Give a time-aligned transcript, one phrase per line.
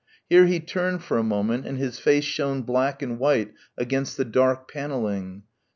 [0.27, 4.25] Here he turned for a moment and his face shone black and white against the
[4.25, 5.43] dark panelling.